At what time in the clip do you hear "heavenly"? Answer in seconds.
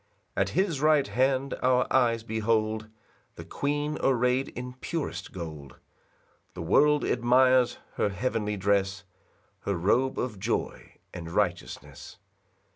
8.09-8.57